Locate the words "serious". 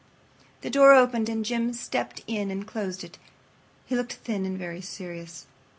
4.81-5.45